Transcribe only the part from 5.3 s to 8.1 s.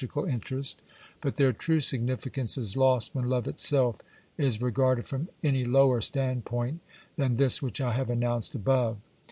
any lower standpoint than this which I '\ have